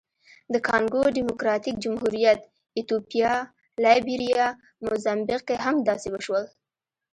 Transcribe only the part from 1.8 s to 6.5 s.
جمهوریت، ایتوپیا، لایبیریا، موزمبیق کې هم داسې وشول.